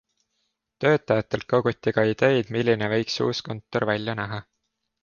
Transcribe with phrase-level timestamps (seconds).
[0.85, 4.43] Töötajatelt koguti ka ideid, milline võiks uus kontor välja näha.